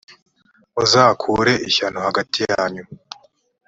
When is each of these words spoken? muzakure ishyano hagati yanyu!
muzakure 0.73 1.53
ishyano 1.69 1.97
hagati 2.07 2.39
yanyu! 2.51 2.83